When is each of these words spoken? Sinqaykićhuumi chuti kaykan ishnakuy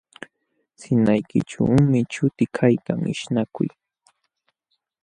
Sinqaykićhuumi 0.79 1.99
chuti 2.13 2.45
kaykan 2.55 3.01
ishnakuy 3.13 3.69